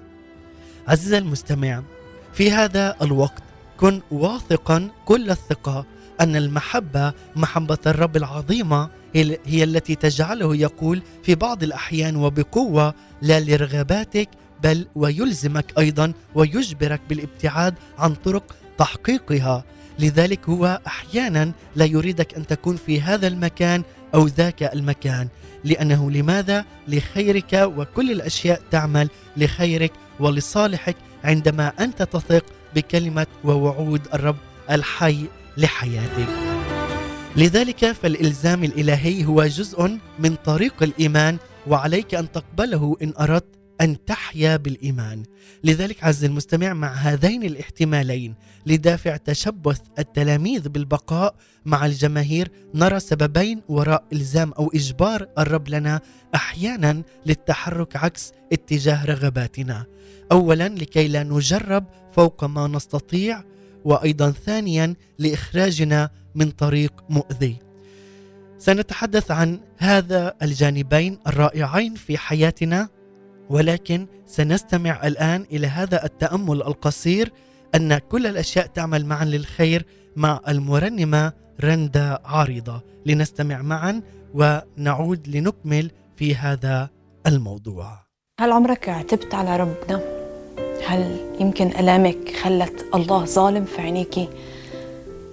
[0.88, 1.84] عزيزي المستمع
[2.34, 3.44] في هذا الوقت
[3.78, 5.86] كن واثقا كل الثقة
[6.22, 8.90] أن المحبة محبة الرب العظيمة
[9.46, 14.30] هي التي تجعله يقول في بعض الأحيان وبقوة لا لرغباتك
[14.64, 19.64] بل ويلزمك أيضا ويجبرك بالابتعاد عن طرق تحقيقها.
[20.00, 23.84] لذلك هو أحيانا لا يريدك أن تكون في هذا المكان
[24.16, 25.28] أو ذاك المكان.
[25.64, 32.46] لأنه لماذا؟ لخيرك وكل الأشياء تعمل لخيرك ولصالحك عندما أنت تثق
[32.76, 34.36] بكلمة ووعود الرب
[34.72, 35.26] الحي
[35.58, 36.28] لحياتك.
[37.36, 41.38] لذلك فالإلزام الإلهي هو جزء من طريق الإيمان
[41.68, 45.24] وعليك أن تقبله إن أردت أن تحيا بالإيمان.
[45.64, 48.36] لذلك عز المستمع مع هذين الاحتمالين
[48.66, 51.36] لدافع تشبث التلاميذ بالبقاء
[51.66, 56.02] مع الجماهير نرى سببين وراء إلزام أو إجبار الرب لنا
[56.36, 59.86] أحيانا للتحرك عكس اتجاه رغباتنا.
[60.32, 63.44] اولا لكي لا نجرب فوق ما نستطيع
[63.86, 67.56] وأيضا ثانيا لإخراجنا من طريق مؤذي.
[68.58, 72.90] سنتحدث عن هذا الجانبين الرائعين في حياتنا
[73.50, 77.32] ولكن سنستمع الآن إلى هذا التأمل القصير
[77.76, 82.82] أن كل الأشياء تعمل معا للخير مع المرنمة رندا عارضة.
[83.06, 84.02] لنستمع معا
[84.34, 86.90] ونعود لنكمل في هذا
[87.28, 88.08] الموضوع.
[88.40, 90.17] هل عمرك اعتبت على ربنا؟
[90.86, 94.28] هل يمكن ألامك خلت الله ظالم في عينيكي؟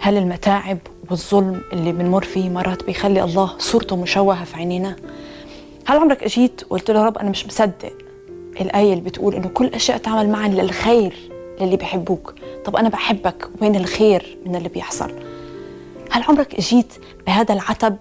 [0.00, 0.78] هل المتاعب
[1.10, 4.96] والظلم اللي بنمر فيه مرات بيخلي الله صورته مشوهة في عينينا؟
[5.86, 7.92] هل عمرك أجيت وقلت له رب أنا مش مصدق
[8.60, 11.14] الآية اللي بتقول إنه كل أشياء تعمل معا للخير
[11.60, 12.34] للي بيحبوك
[12.64, 15.12] طب أنا بحبك وين الخير من اللي بيحصل؟
[16.10, 16.92] هل عمرك أجيت
[17.26, 17.96] بهذا العتب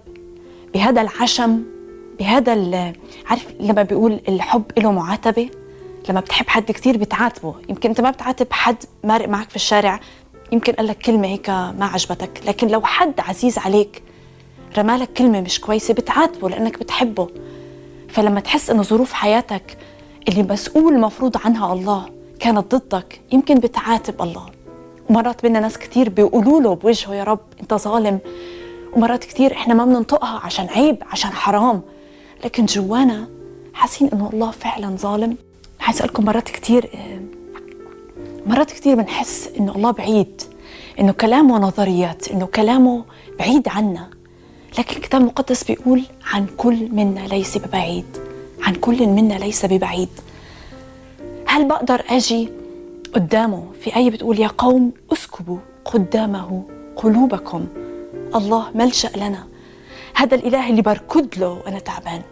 [0.74, 1.62] بهذا العشم
[2.18, 2.52] بهذا
[3.26, 5.48] عارف لما بيقول الحب له معاتبة
[6.08, 7.54] لما بتحب حد كتير بتعاتبه.
[7.68, 10.00] يمكن انت ما بتعاتب حد مارق معك في الشارع
[10.52, 12.40] يمكن قال لك كلمة هيك ما عجبتك.
[12.46, 14.02] لكن لو حد عزيز عليك
[14.78, 17.28] رمالك كلمة مش كويسة بتعاتبه لأنك بتحبه.
[18.08, 19.78] فلما تحس إنه ظروف حياتك
[20.28, 22.06] اللي مسؤول مفروض عنها الله
[22.40, 24.46] كانت ضدك يمكن بتعاتب الله.
[25.10, 28.18] ومرات بينا ناس كتير بيقولوا له بوجهه يا رب أنت ظالم.
[28.92, 31.82] ومرات كتير إحنا ما بننطقها عشان عيب عشان حرام.
[32.44, 33.28] لكن جوانا
[33.74, 35.36] حاسين إنه الله فعلا ظالم.
[35.84, 36.90] حاسألكم مرات كتير
[38.46, 40.42] مرات كتير بنحس إنه الله بعيد
[41.00, 43.04] إنه كلامه نظريات إنه كلامه
[43.38, 44.10] بعيد عنا.
[44.78, 48.04] لكن الكتاب المقدس بيقول عن كل منا ليس ببعيد
[48.62, 50.08] عن كل منا ليس ببعيد.
[51.46, 52.48] هل بقدر أجي
[53.14, 56.62] قدامه في آية بتقول يا قوم اسكبوا قدامه
[56.96, 57.66] قلوبكم؟
[58.34, 59.46] الله ملجأ لنا.
[60.14, 62.22] هذا الإله اللي بركض له وأنا تعبان.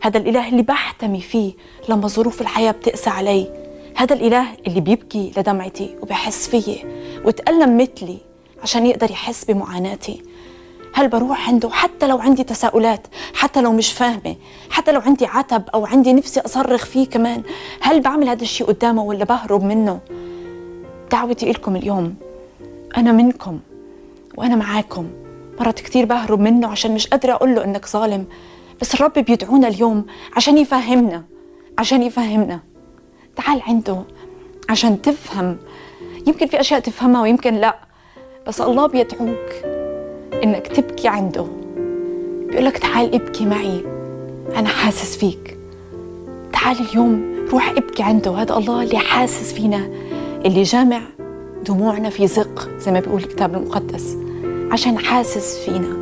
[0.00, 1.52] هذا الإله اللي بحتمي فيه
[1.88, 3.68] لما ظروف الحياة بتقسى علي.
[3.96, 6.84] هذا الإله اللي بيبكي لدمعتي وبحس فيي
[7.24, 8.18] وتألم مثلي
[8.62, 10.22] عشان يقدر يحس بمعاناتي.
[10.94, 14.36] هل بروح عنده حتى لو عندي تساؤلات حتى لو مش فاهمة
[14.70, 17.42] حتى لو عندي عتب أو عندي نفسي أصرخ فيه كمان
[17.80, 20.00] هل بعمل هذا الشيء قدامه ولا بهرب منه؟
[21.10, 22.14] دعوتي إلكم اليوم.
[22.96, 23.60] أنا منكم
[24.36, 25.06] وأنا معاكم.
[25.60, 28.26] مرات كتير بهرب منه عشان مش قادرة أقول له إنك ظالم.
[28.80, 30.06] بس الرب بيدعونا اليوم
[30.36, 31.24] عشان يفهمنا
[31.78, 32.60] عشان يفهمنا.
[33.36, 34.02] تعال عنده
[34.68, 35.56] عشان تفهم.
[36.26, 37.78] يمكن في أشياء تفهمها ويمكن لا
[38.46, 39.50] بس الله بيدعوك
[40.44, 41.46] إنك تبكي عنده.
[42.48, 43.84] بيقولك تعال ابكي معي
[44.56, 45.58] أنا حاسس فيك.
[46.52, 49.90] تعال اليوم روح ابكي عنده هذا الله اللي حاسس فينا
[50.44, 51.00] اللي جامع
[51.64, 54.16] دموعنا في زق زي ما بيقول الكتاب المقدس
[54.70, 55.96] عشان حاسس فينا.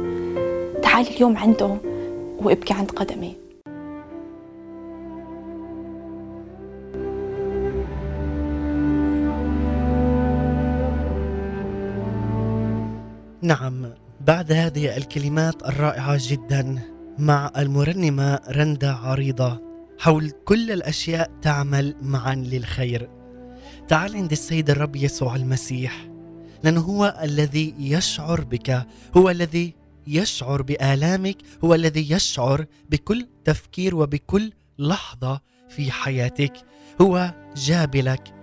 [0.83, 1.77] تعال اليوم عنده
[2.39, 3.37] وابكي عند قدمي.
[13.43, 13.91] نعم
[14.27, 16.79] بعد هذه الكلمات الرائعة جدا
[17.19, 19.61] مع المرنمة رندا عريضة
[19.99, 23.11] حول كل الأشياء تعمل معا للخير.
[23.89, 26.09] تعال عند السيد الرب يسوع المسيح
[26.65, 29.75] لأنه هو الذي يشعر بك هو الذي
[30.07, 36.53] يشعر بآلامك هو الذي يشعر بكل تفكير وبكل لحظة في حياتك.
[37.01, 38.35] هو جابلك.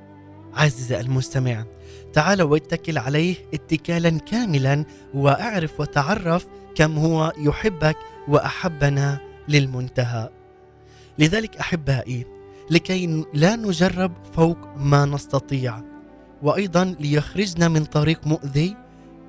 [0.53, 1.65] عزيز المستمع
[2.13, 7.97] تعال واتكل عليه اتكالا كاملا واعرف وتعرف كم هو يحبك
[8.27, 10.29] وأحبنا للمنتهى.
[11.19, 12.25] لذلك أحبائي
[12.69, 15.81] لكي لا نجرب فوق ما نستطيع.
[16.41, 18.75] وأيضا ليخرجنا من طريق مؤذي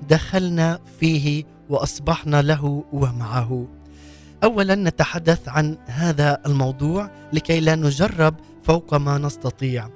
[0.09, 3.67] دخلنا فيه وأصبحنا له ومعه
[4.43, 9.89] اولا نتحدث عن هذا الموضوع لكي لا نجرب فوق ما نستطيع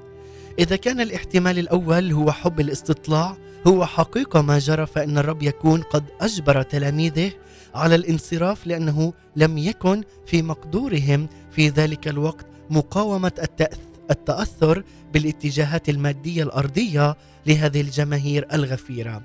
[0.60, 6.04] إذا كان الاحتمال الأول هو حب الاستطلاع هو حقيقة ما جرى فإن الرب يكون قد
[6.22, 7.32] أجبر تلاميذه
[7.76, 13.78] على الانصراف لأنه لم يكن في مقدورهم في ذلك الوقت مقاومة التأث-
[14.12, 17.16] التأثر بالاتجاهات المادية الأرضية
[17.48, 19.22] لهذه الجماهير الغفيرة.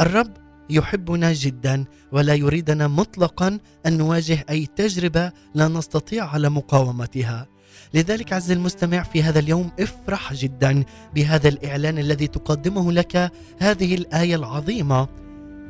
[0.00, 0.30] الرب
[0.70, 7.46] يحبنا جدا ولا يريدنا مطلقا أن نواجه أي تجربة لا نستطيع على مقاومتها.
[7.94, 14.34] لذلك عز المستمع في هذا اليوم افرح جدا بهذا الإعلان الذي تقدمه لك هذه الآية
[14.34, 15.08] العظيمة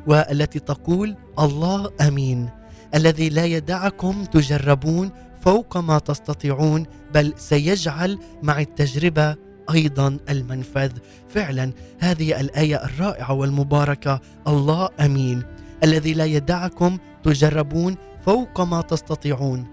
[0.07, 2.49] والتي تقول الله أمين
[2.95, 9.35] الذي لا يدعكم تجربون فوق ما تستطيعون بل سيجعل مع التجربة
[9.73, 10.91] أيضا المنفذ.
[11.29, 14.21] فعلا هذه الآية الرائعة والمباركة.
[14.47, 15.43] الله أمين.
[15.83, 19.67] الذي لا يدعكم تجربون فوق ما تستطيعون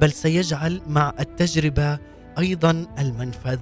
[0.00, 1.98] بل سيجعل مع التجربة
[2.38, 3.58] أيضا المنفذ.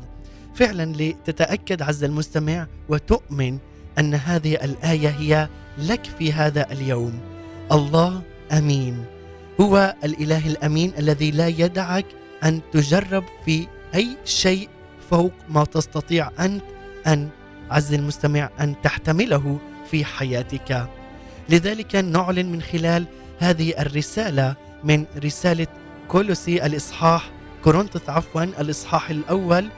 [0.55, 3.59] فعلا لتتأكد عز المستمع وتؤمن
[3.99, 7.21] أن هذه الآية هي لك في هذا اليوم.
[7.73, 8.23] الله
[8.53, 9.05] أمين.
[9.61, 12.07] هو الإله الأمين الذي لا يدعك
[12.45, 14.69] أن تجرب في أي شيء
[15.11, 16.63] فوق ما تستطيع أنت
[17.07, 17.29] أن
[17.71, 19.59] عز المستمع أن تحتمله
[19.91, 20.87] في حياتك.
[21.49, 23.07] لذلك نعلن من خلال
[23.39, 25.67] هذه الرسالة من رسالة
[26.09, 27.31] كولوسي الإصحاح
[27.65, 29.69] كورنثوس عفوا الإصحاح الأول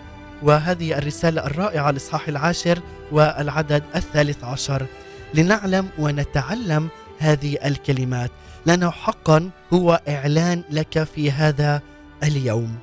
[0.43, 2.79] وهذه الرسالة الرائعة الإصحاح العاشر
[3.13, 4.87] والعدد الثالث عشر.
[5.35, 8.31] لنعلم ونتعلم هذه الكلمات.
[8.67, 11.83] لأنه حقا هو إعلان لك في هذا
[12.23, 12.79] اليوم.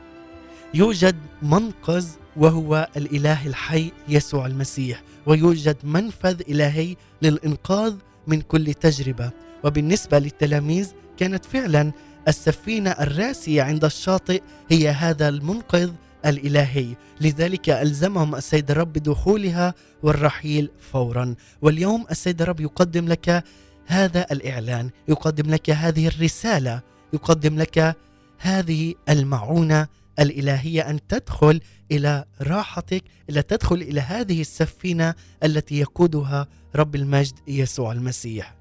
[0.74, 2.06] يوجد منقذ
[2.38, 7.96] وهو الإله الحي يسوع المسيح ويوجد منفذ إلهي للإنقاذ
[8.28, 9.32] من كل تجربة.
[9.64, 11.92] وبالنسبة للتلاميذ كانت فعلا
[12.28, 15.92] السفينة الراسية عند الشاطئ هي هذا المنقذ
[16.26, 16.96] الإلهي.
[17.22, 19.74] لذلك ألزمهم السيد الرب بدخولها
[20.04, 21.36] والرحيل فورا.
[21.62, 23.44] واليوم السيد الرب يقدم لك
[23.86, 26.82] هذا الإعلان يقدم لك هذه الرسالة
[27.14, 27.96] يقدم لك
[28.38, 29.88] هذه المعونة
[30.20, 31.60] الإلهية أن تدخل
[31.92, 38.56] إلى راحتك إلى تدخل إلى هذه السفينة التي يقودها رب المجد يسوع المسيح.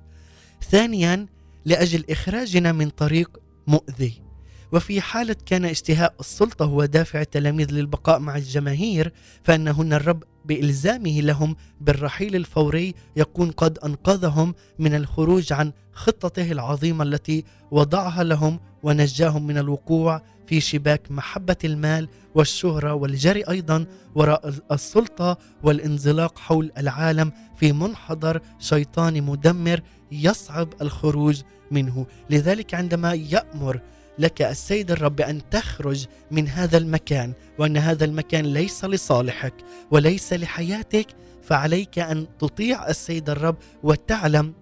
[0.70, 1.26] ثانيا
[1.64, 4.30] لأجل إخراجنا من طريق مؤذي.
[4.72, 11.56] وفي حالة كان اشتهاء السلطة هو دافع التلاميذ للبقاء مع الجماهير فإنهن الرب بإلزامه لهم
[11.80, 19.58] بالرحيل الفوري يكون قد أنقذهم من الخروج عن خطته العظيمة التي وضعها لهم ونجاهم من
[19.58, 28.40] الوقوع في شباك محبة المال والشهرة والجري أيضا وراء السلطة والانزلاق حول العالم في منحدر
[28.58, 29.80] شيطاني مدمر
[30.12, 32.06] يصعب الخروج منه.
[32.30, 33.80] لذلك عندما يأمر
[34.18, 39.54] لك السيد الرب أن تخرج من هذا المكان وأن هذا المكان ليس لصالحك
[39.90, 41.06] وليس لحياتك
[41.42, 44.54] فعليك أن تطيع السيد الرب وتعلم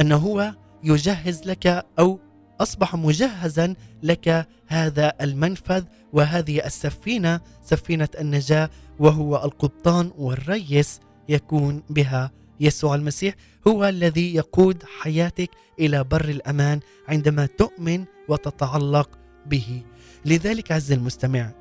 [0.00, 0.54] أنه هو
[0.84, 2.20] يجهز لك أو
[2.60, 12.30] أصبح مجهزا لك هذا المنفذ وهذه السفينة سفينة النجاة وهو القبطان والريس يكون بها
[12.60, 13.34] يسوع المسيح.
[13.68, 15.50] هو الذي يقود حياتك
[15.80, 19.82] إلى بر الأمان عندما تؤمن وتتعلق به.
[20.24, 21.52] لذلك عز المستمع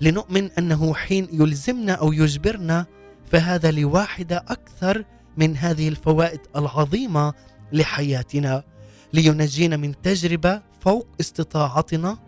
[0.00, 2.86] لنؤمن أنه حين يلزمنا أو يجبرنا
[3.32, 5.04] فهذا لواحدة أكثر
[5.36, 7.34] من هذه الفوائد العظيمة
[7.72, 8.64] لحياتنا.
[9.12, 12.18] لينجينا من تجربة فوق استطاعتنا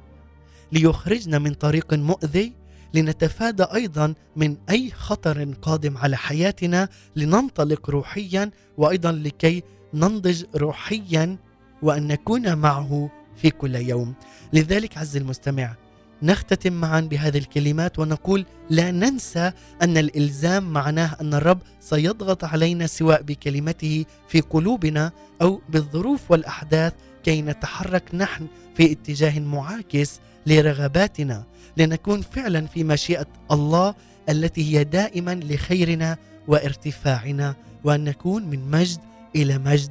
[0.73, 2.53] ليخرجنا من طريق مؤذي
[2.95, 9.63] لنتفادى أيضا من أي خطر قادم على حياتنا لننطلق روحيا وأيضا لكي
[9.95, 11.37] ننضج روحيا
[11.83, 14.15] وأن نكون معه في كل يوم.
[14.53, 15.75] لذلك عز المستمع
[16.23, 19.53] نختتم معا بهذه الكلمات ونقول لا ننسى
[19.83, 25.13] أن الإلزام معناه أن الرب سيضغط علينا سواء بكلمته في قلوبنا
[25.43, 26.93] أو بالظروف والأحداث
[27.23, 31.45] كي نتحرك نحن في اتجاه معاكس لرغباتنا.
[31.77, 33.95] لنكون فعلا في مشيئة الله
[34.29, 36.17] التي هي دائما لخيرنا
[36.49, 37.55] وارتفاعنا
[37.85, 38.99] وأن نكون من مجد
[39.37, 39.91] إلى مجد.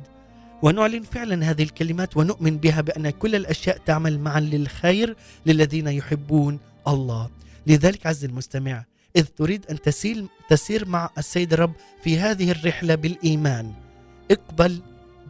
[0.63, 7.29] ونعلن فعلا هذه الكلمات ونؤمن بها بأن كل الأشياء تعمل معا للخير للذين يحبون الله.
[7.67, 8.85] لذلك عز المستمع
[9.15, 13.73] إذ تريد أن تسير تسير مع السيد الرب في هذه الرحلة بالإيمان
[14.31, 14.81] اقبل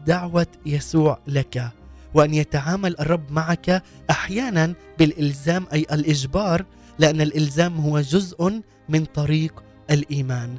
[0.08, 1.72] دعوة يسوع لك
[2.14, 6.66] وأن يتعامل الرب معك أحيانا بالإلزام أي الإجبار
[7.00, 10.58] لأن الإلزام هو جزء من طريق الإيمان.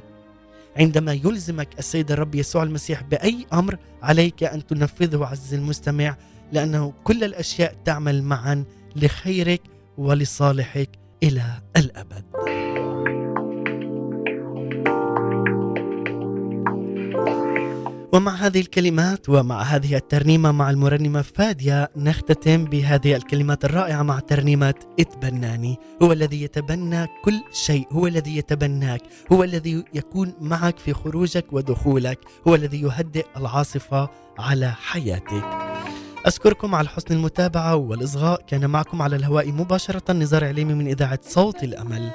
[0.77, 6.17] عندما يلزمك السيد الرب يسوع المسيح بأي أمر عليك أن تنفذه عز المستمع
[6.53, 8.65] لأنه كل الأشياء تعمل معا
[8.97, 9.63] لخيرك
[9.99, 10.91] ولصالحك
[11.23, 11.43] إلى
[11.77, 12.25] الأبد.
[18.13, 24.75] ومع هذه الكلمات ومع هذه الترنيمة مع المرنمة فادية نختتم بهذه الكلمات الرائعة مع ترنيمة
[25.01, 25.77] اتبناني.
[26.03, 27.87] هو الذي يتبنى كل شيء.
[27.93, 29.01] هو الذي يتبناك.
[29.33, 32.19] هو الذي يكون معك في خروجك ودخولك.
[32.49, 34.09] هو الذي يهدئ العاصفة
[34.39, 35.45] على حياتك.
[36.27, 38.43] أشكركم على حسن المتابعة والإصغاء.
[38.47, 42.11] كان معكم على الهواء مباشرة نزار عليمي من إذاعة صوت الأمل.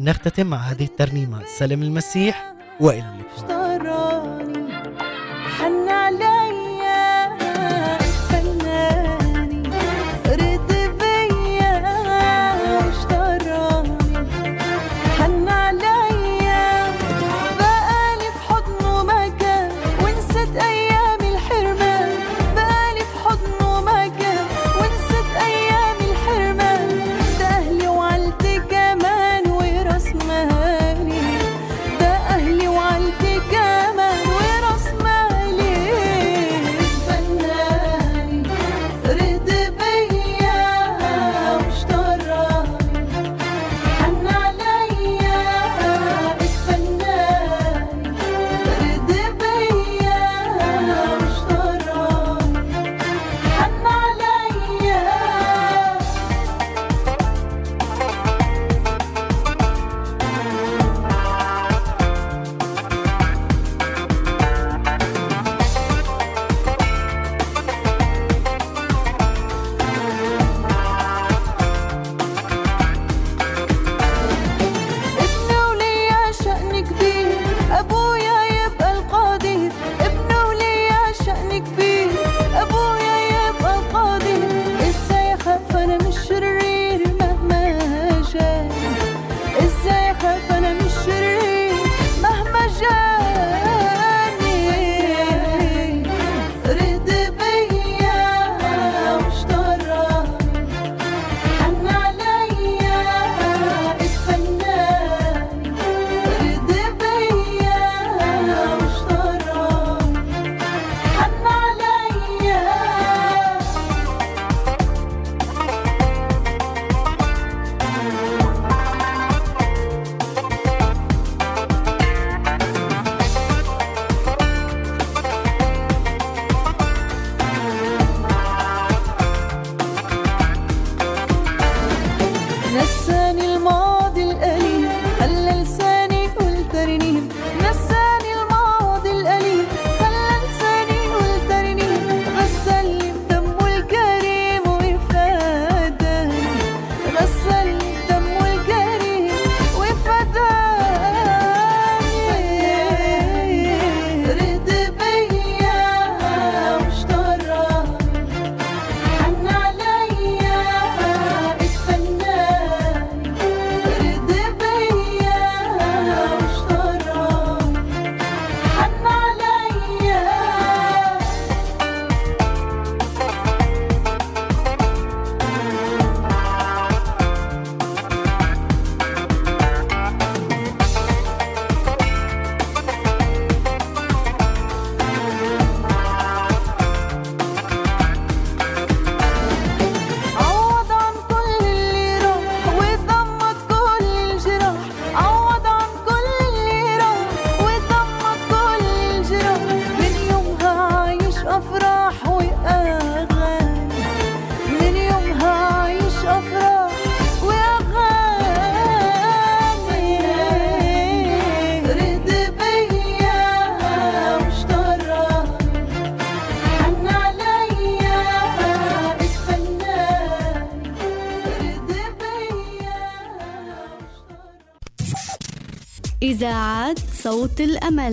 [0.00, 1.42] نختتم مع هذه الترنيمة.
[1.58, 4.43] سلام المسيح وإلى اللقاء.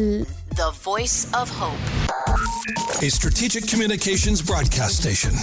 [0.01, 1.77] The voice of hope.
[3.03, 5.33] A strategic communications broadcast station